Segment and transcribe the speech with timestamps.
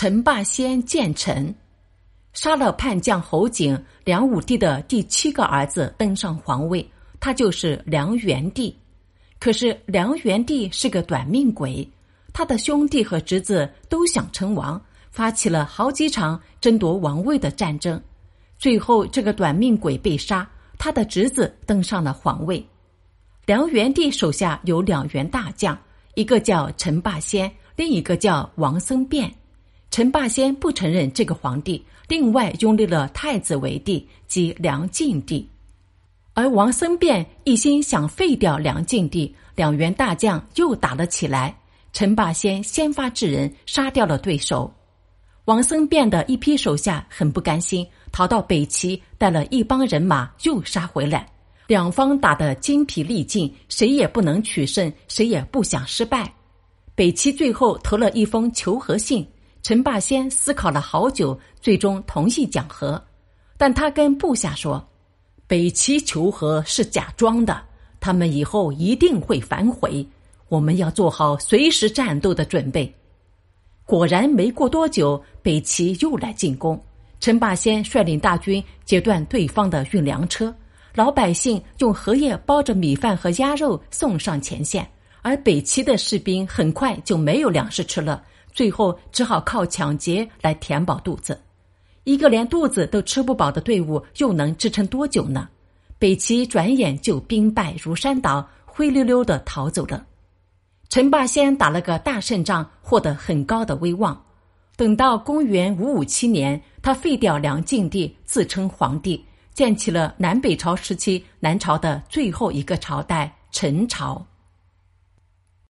[0.00, 1.52] 陈霸先建成，
[2.32, 8.72] 杀了叛将侯景，梁武帝的第七个儿子登上皇位，他就是梁元帝。
[9.40, 11.84] 可是梁元帝是个短命鬼，
[12.32, 14.80] 他的兄弟和侄子都想称王，
[15.10, 18.00] 发起了好几场争夺王位的战争。
[18.56, 22.64] 最后，这个短命鬼被杀，他的侄子登上了皇位。
[23.46, 25.76] 梁元帝手下有两员大将，
[26.14, 29.28] 一个叫陈霸先，另一个叫王僧辩。
[29.90, 35.48] 陈霸先不承认这个皇帝，另外拥立了太子为帝，即梁敬帝。
[36.34, 41.56] 而王僧辩一心想废掉梁敬帝，两员大将又打了起来。
[41.92, 44.72] 陈霸先先发制人，杀掉了对手。
[45.46, 51.26] 王僧辩的一批手下很不甘心，逃到北齐，带了一帮人马又杀回来。
[51.66, 56.32] 两方打得精疲力尽，谁也不能取胜，谁也不想失败。
[56.94, 59.26] 北齐最后投了一封求和信。
[59.68, 62.98] 陈霸先思考了好久，最终同意讲和，
[63.58, 64.82] 但他跟部下说
[65.46, 67.60] ：“北齐求和是假装的，
[68.00, 70.08] 他们以后一定会反悔，
[70.48, 72.90] 我们要做好随时战斗的准备。”
[73.84, 76.82] 果然，没过多久，北齐又来进攻。
[77.20, 80.50] 陈霸先率领大军截断对方的运粮车，
[80.94, 88.24] 老百姓用荷叶包着米饭和鸭肉送上前线，而北齐的士兵很快就没有粮食吃了。
[88.58, 91.40] 最后只好靠抢劫来填饱肚子，
[92.02, 95.48] 一个连肚子都吃不饱的队伍又能支撑多久呢？
[95.96, 100.04] 北齐转眼就兵败如山倒，灰溜溜的逃走了。
[100.88, 104.20] 陈霸先打了个大胜仗，获得很高的威望。
[104.74, 114.26] 等到公元五五七年，他废掉梁敬帝，自称皇帝，建起了南北朝时期南朝的最后一个朝代——陈朝。